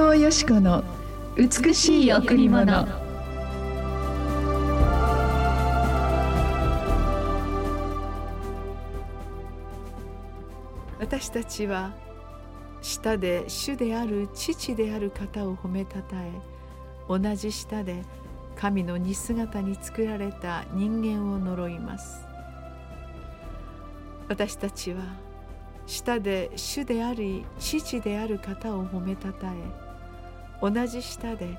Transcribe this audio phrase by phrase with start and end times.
[0.00, 0.82] 藤よしこの
[1.36, 2.88] 美しい贈り物。
[10.98, 11.92] 私たちは
[12.80, 16.32] 舌で主である父である方を褒めたたえ
[17.06, 18.02] 同じ舌で
[18.56, 22.22] 神の似姿に作られた人間を呪います。
[24.28, 25.02] 私たちは
[25.86, 29.89] 舌で主であり父である方を褒めたたえ
[30.62, 31.58] 同じ舌で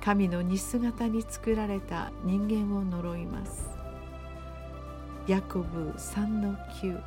[0.00, 3.70] 神の似姿に作られた人間を呪います。
[5.26, 7.00] ヤコブ3の9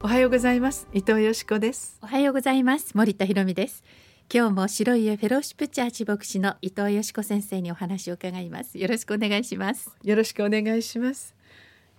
[0.00, 0.88] おはようございます。
[0.94, 1.98] 伊藤よしこです。
[2.00, 2.96] おはようございます。
[2.96, 3.82] 森田博美です。
[4.32, 8.78] 今日も白い家フェローシップチャーチ牧師の伊藤よしこ先生にお話を伺います。
[8.78, 9.90] よろしくお願いします。
[10.02, 11.37] よろしくお願いします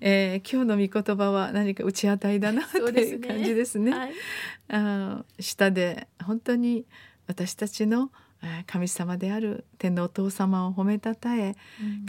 [0.01, 3.91] えー、今日の御言葉は何か打ち当たりだなという感じですね。
[3.91, 3.97] すね。
[3.97, 4.13] はい、
[4.69, 6.85] あ下で本当に
[7.27, 8.11] 私たちの
[8.65, 11.55] 神様である天のお父様を褒めたたえ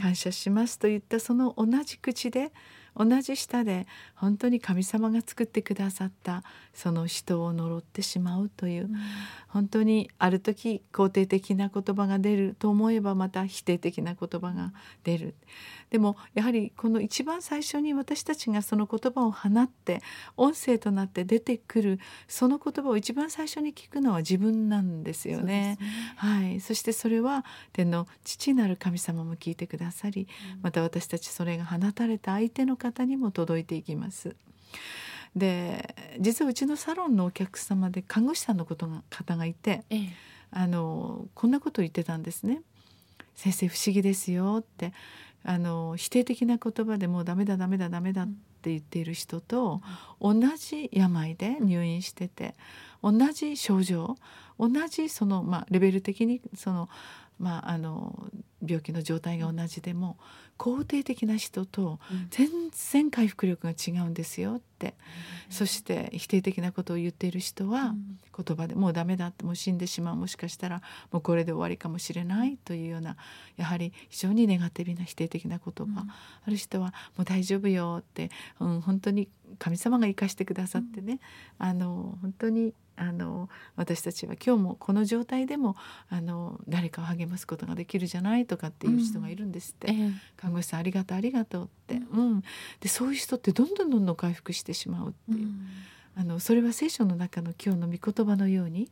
[0.01, 2.53] 感謝しますといったその同じ口で
[3.01, 8.97] 同じ舌で本当に神様が作ってくださったその人を呪ってしまうという、うん、
[9.48, 15.34] 本当にある時肯定的な言葉が出ると思えばまた否定的な言葉が出る。
[15.89, 20.03] でもやはりこの一番最初に私たちがその言葉を放って
[20.37, 25.51] 音声となって出てくるその言葉を一番最初に聞くのは自分なんですよね。
[25.51, 25.78] ね
[26.17, 30.28] はい、そしてそれは天の父なる神様も聞いてくださり、
[30.62, 34.37] また私たちそれが放たれた相手の方にも届いていきます。
[35.37, 40.12] で実はうちのサロンのお客様で看護師さんのことが方がいて、ええ、
[40.51, 42.62] あのこんなことを言ってたんですね。
[43.37, 44.93] 先生不思議ですよって
[45.45, 48.27] あの否定的な言葉でもうダメだダメだダメだっ
[48.62, 49.81] て言っている人と、
[50.21, 52.55] 同じ病で入院してて
[53.03, 54.17] 同じ症状
[54.59, 56.91] 同じその、まあ、レベル的にその
[57.41, 58.29] まあ、あの
[58.65, 60.16] 病気の状態が同じでも
[60.59, 61.98] 肯定的な人と
[62.28, 64.94] 全然回復力が違うんですよって、
[65.48, 67.94] うん、そして否定的なことを言っている人は
[68.37, 70.16] 言葉でもうダメだってもう死んでしまう。
[70.16, 72.59] もしかしたらもうこれで終わりかもしれない。
[72.59, 73.16] というような
[73.56, 76.15] やはり非常にネガティブな否定的な言葉、うん、あ
[76.47, 79.28] る人はもう大丈夫よって、うん、本当に
[79.59, 81.20] 神様が生かしてくださってね、
[81.59, 85.75] あの本当にあの私たちは今日もこの状態でも
[86.10, 92.43] あの誰かを励ますことができるじゃないとかっていう人がいるんですって、うん、看護師さんありがとうありがとうって、うん、
[92.81, 95.66] でそういう人ってどんどんどんどん回復してしまうっていう、うん、
[96.16, 98.91] あのそれは聖書の中の今日の御言葉のように、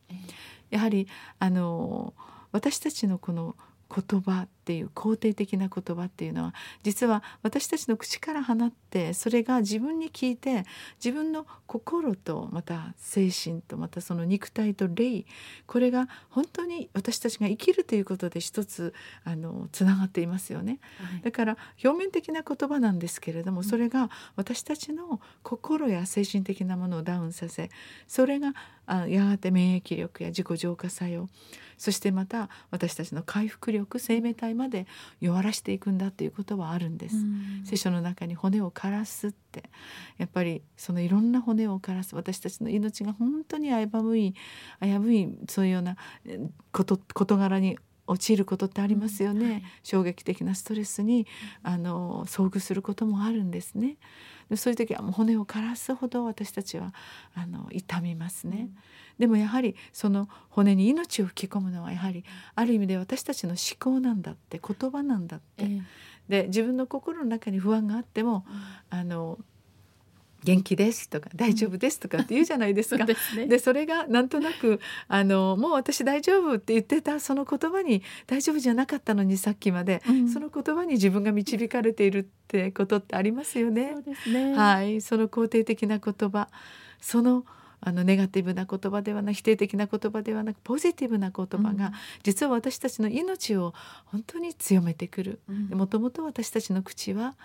[0.70, 1.08] やはり
[1.40, 2.14] あの
[2.52, 3.56] 私たちのこの
[3.88, 10.64] 言葉っていう肯定的な言葉っていうのは実は私たちの口から放ってそれが自分に聞いて
[11.02, 15.24] 自分の心とまた精神とまたその肉体と霊
[15.66, 18.92] これが本当に私たちが生きるということで一つ
[19.24, 27.70] あのつながっていますよね、はい、だから表面的な言葉なんですけれどもそれが私たちの心や精神的なものをダウンさせ
[28.06, 28.52] それが
[28.90, 31.28] あやがて免疫力や自己浄化作用
[31.76, 34.86] そしてまた私たちの回復力生命体まで
[35.20, 37.16] 弱らしていくんだっていうことはあるんです。
[37.64, 39.62] 聖書の中に骨を枯らすって
[40.16, 44.34] やっぱりそのいろんな骨を枯らす私たちの命が本当に危うい
[44.80, 45.96] 危ういそういうような
[46.72, 47.78] こと事柄に
[48.08, 49.52] 陥ることってありますよね、うん。
[49.52, 51.26] はい、衝撃的なストレスに
[51.62, 53.96] あの遭遇することもあるんですね
[54.56, 56.94] そういう時はもう骨を枯らすほど私たちは
[57.34, 58.76] あの痛みますね、うん、
[59.18, 65.82] でもやはりその骨に命を吹き込むのはやはりある意味で私たちの思考なんだって言葉なんだって、えー、
[66.28, 68.44] で自分の心の中に不安があっても、
[68.90, 69.38] うん、あの
[70.48, 73.04] 元気ですとか大丈夫ですとかって言うじゃないですか。
[73.04, 73.14] で、
[73.46, 83.94] ね、それがなんとなくあのもう私大丈夫って言ってたその言葉に大丈夫じゃなかったのにさっきまで、うん、その言葉に自分が導かれているってことってありますよね。
[84.26, 84.54] ね。
[84.56, 86.48] はい、その肯定的な言葉
[86.98, 87.44] その
[87.80, 91.92] あのネガティブな言葉ではなく否定的な言葉ではなくポジティブな言葉が、うん、
[92.22, 93.74] 実は私たちの命を
[94.06, 95.40] 本当に強めてくる。
[95.70, 97.36] もともと私たちの口は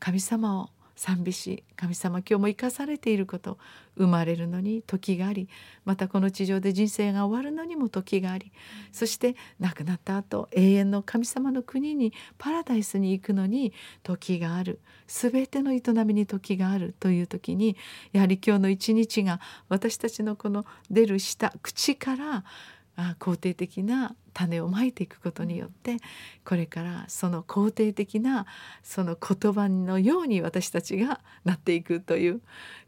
[0.00, 3.56] 神様を賛美し神様今日も生かされていること。
[3.96, 5.48] 生まれるのに時があり
[5.84, 8.50] またこの地上で人生が終わるのにも時があり。
[8.90, 13.72] そして亡くなった後永遠の神様の国にパラダイスに行くのに
[14.02, 14.80] 時がある。
[15.06, 16.96] 全ての営みに時がある。
[16.98, 17.76] という時に
[18.12, 22.44] やはり今日の一日が私たちのこの出る舌口から
[22.98, 25.98] あ肯定的な種をまいていくことによって
[26.44, 28.44] これからその肯定的な
[28.82, 32.40] その言葉のように私たちがなっていくという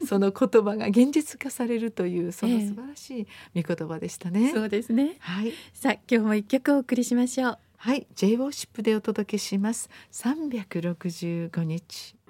[0.05, 3.27] その言葉が現実化されるという その素晴らしい
[3.63, 4.49] 御言葉でしたね。
[4.49, 5.15] えー、そうですね。
[5.19, 5.53] はい。
[5.73, 7.59] さあ今日も一曲お送りしましょう。
[7.77, 9.89] はい、J ウォーシップでお届けします。
[10.11, 12.20] 365日。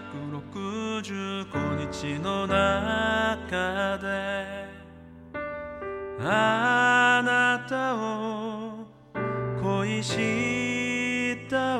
[0.00, 4.06] 365日の中で
[6.18, 8.86] あなたを
[9.62, 11.78] 恋した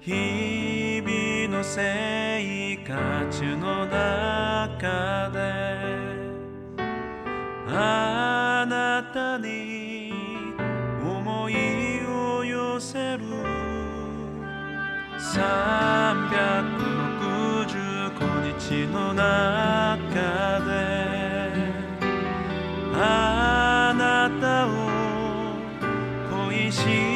[0.00, 5.38] 日々の生活の中で
[7.68, 10.12] あなたに
[11.02, 11.54] 思い
[12.06, 13.22] を寄せる。
[18.72, 20.72] 私の中で
[22.94, 24.70] あなたを
[26.48, 27.11] 恋しい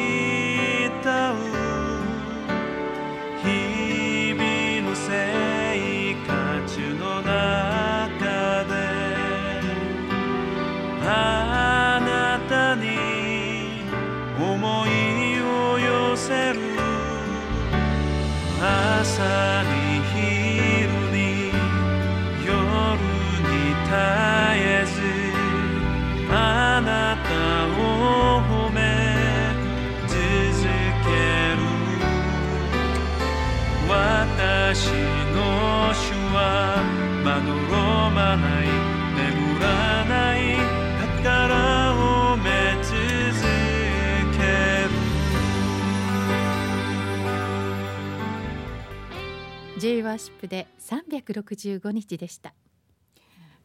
[49.77, 52.55] J ワーシップで365日でした。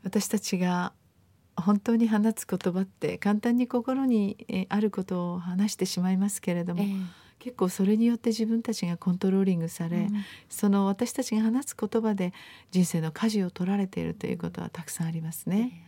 [0.05, 0.93] 私たちが
[1.57, 7.07] 本当に放つ言葉って簡単に心にあることを話してしまいますけれども、えー、
[7.39, 10.11] 結構それによって自分たちがコントローリングされ、うん、
[10.51, 12.35] その私たちが話す言葉で
[12.73, 15.87] 人生の舵を取られているということはたくさんありますね。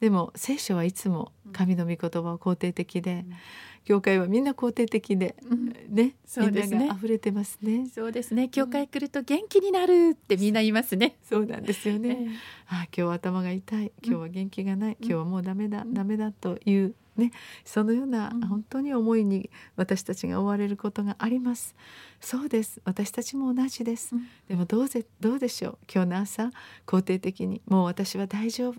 [0.02, 3.34] でも聖書はいつも神の御言葉は肯定的で、うん
[3.84, 6.90] 教会はみんな肯定的で、うん、ね、そうですね。
[6.96, 7.88] 溢れてますね。
[7.92, 8.48] そうですね。
[8.48, 11.16] 教会来ると元気になるってみんな言いますね。
[11.22, 12.08] そうなんですよね。
[12.10, 12.28] えー、
[12.68, 17.30] あ、今日頭が痛い、今日は元気がない、今日はもうダメだ、ダメだというね、
[17.64, 21.74] そのような本当に思いに私たちが追われることがあります。
[22.20, 22.80] そうです。
[22.84, 24.14] 私たちも同じです。
[24.14, 25.78] うん、でもどうぜどうでしょう？
[25.92, 26.50] 今日の朝
[26.86, 28.76] 肯定的にもう私は大丈夫。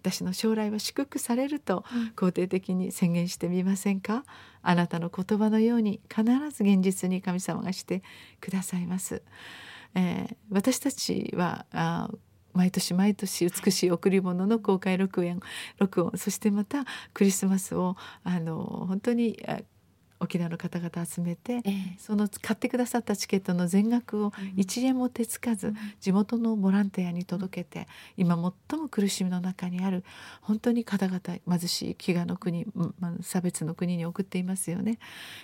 [0.00, 1.84] 私の将来は祝福されると
[2.16, 4.24] 肯定的に宣言してみませんか？
[4.62, 8.02] あなたの言葉のように必ず現実に神様がして
[8.40, 9.22] くださいます。
[9.94, 12.10] えー、私たちはあ
[12.56, 15.40] 毎年毎年美しい贈り物の公開録音
[15.78, 16.16] 録音。
[16.16, 19.38] そしてまたクリスマスをあの本当に
[20.20, 27.86] 沖縄の方々集めて、ええ、その買ってくださったチケットの全額を1円も手つかず、うん、地元のボランティアに届けて、うん、
[28.26, 30.04] 今最も苦しみの中にある
[30.40, 34.98] 本当に方々貧しい飢餓の国、まあ、差別の国に送っていますよね。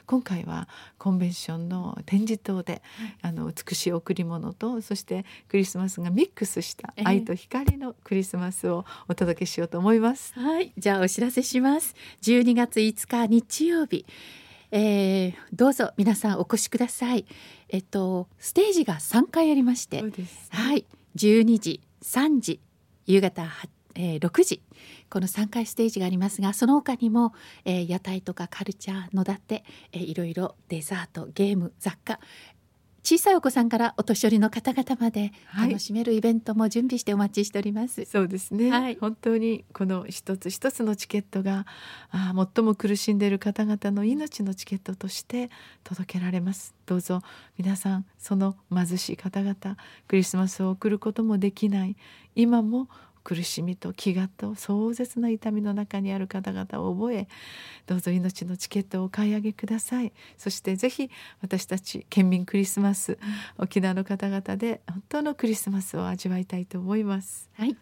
[0.06, 0.68] 今回は
[0.99, 2.82] コンベンションの展示棟で、
[3.20, 10.35] あの美しい贈り物とそしてクリスマスがミックスした愛と光のクリスマスをお届けしようと思います。
[10.37, 11.94] え、はいじゃあお知らせします。
[12.23, 14.06] 12月5日日曜日
[14.74, 17.26] えー、どうぞ皆さんお越しください。
[17.68, 22.60] えっとステージが3回ありまして、はい、12時、3時、
[23.06, 23.46] 夕方
[23.94, 24.62] えー、6時。
[25.10, 27.34] この3回ステージがありますがその他にも、
[27.66, 29.62] えー、屋台とかカルチャーのだって、
[29.92, 32.18] えー、いろいろデザートゲーム雑貨
[33.02, 38.02] 小さいお子さんからお年寄りの方々まで楽しめるイベントも準備してお待ちしております。
[38.02, 41.66] はい、そうですね、はい、本当にこの一つ一つのチケットが
[42.12, 45.50] あ最も苦しんでいる方々の命のチケットとして
[45.82, 46.75] 届けられます。
[46.87, 47.23] どうぞ
[47.59, 49.56] 皆さんその貧しい方々
[50.06, 51.97] クリスマスを送ることもできない
[52.37, 52.88] 今も
[53.24, 57.28] 苦しみと飢餓と壮絶な痛みの中にある方々を覚え
[57.86, 60.12] どうぞ命のチケットをお買い上げください。
[60.36, 61.10] そしてぜひ
[61.40, 63.18] 私たち県民クリスマス、
[63.58, 67.50] 沖縄の方々で本当のクリスマスを味わいたいと思います。
[67.54, 67.76] はい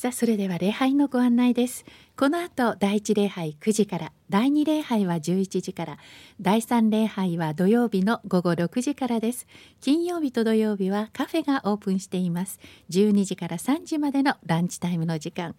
[0.00, 1.84] さあそれでは礼拝のご案内です。
[2.16, 5.98] この後第一礼拝9時から第二礼拝は11時から
[6.40, 9.46] 第三礼拝は土曜日の午後6時からです。
[9.82, 12.60] 金曜日と土曜日はカフェがオープンしています。
[12.88, 15.54] 12時から3時までのランチタイムの時間。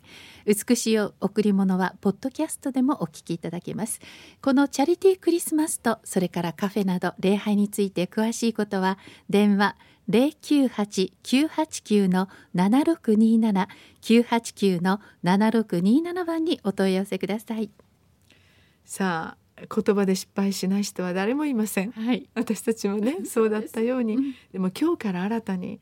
[0.48, 4.00] 美しい贈り物はポッドキャストでもお聞きいただけます。
[4.41, 8.98] このチャリティークリスマスとそれからカフェなど礼拝について詳しいことは
[9.29, 9.90] 電話零
[10.41, 13.68] 九八九八九の七六二七
[14.01, 17.70] 九八九の七六二七番にお問い合わせください。
[18.84, 24.18] さあ言葉で失敗しない人は誰もいません、はい、私たちもねそうだったように、
[24.51, 25.80] でも今日から新たに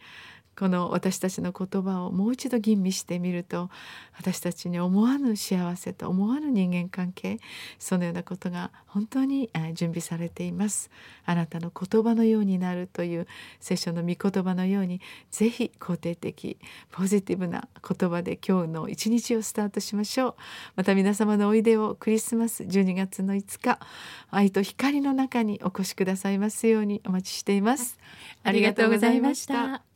[0.60, 3.70] この私たちの言葉をもう一度吟味してみると
[4.18, 7.40] 私たちに思わぬ幸せと思わぬ人間関係
[7.78, 10.92] そのようなことが本当に準備されています。
[11.26, 13.28] あなたの言葉のようになるという
[13.62, 15.00] 聖書の御言葉のように
[15.32, 16.58] ぜひ肯定的
[16.92, 20.36] ポジティブな言葉で今日の一日をスタートしましょう。
[20.76, 23.80] また皆様のおいでをクリスマス12月の5日
[24.30, 27.98] 愛と光の中にお越しくださいますようにお待ちしています。
[28.44, 29.89] ありがとうございました。